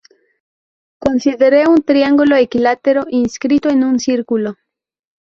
[0.97, 4.55] Considere un triángulo equilátero inscrito en un círculo.